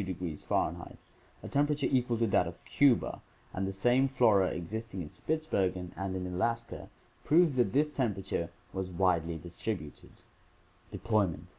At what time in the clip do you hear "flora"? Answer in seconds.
4.08-4.46